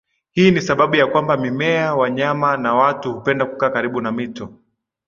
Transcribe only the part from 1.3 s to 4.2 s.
mimea wanyama na watu hupenda kukaa karibu na